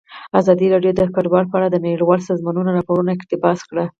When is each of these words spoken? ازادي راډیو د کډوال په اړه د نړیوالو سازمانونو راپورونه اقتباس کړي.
ازادي 0.39 0.67
راډیو 0.73 0.93
د 0.95 1.01
کډوال 1.15 1.45
په 1.49 1.55
اړه 1.57 1.67
د 1.71 1.77
نړیوالو 1.85 2.27
سازمانونو 2.29 2.75
راپورونه 2.77 3.09
اقتباس 3.13 3.59
کړي. 3.69 3.85